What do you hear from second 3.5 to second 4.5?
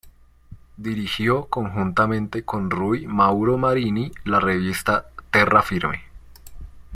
Marini la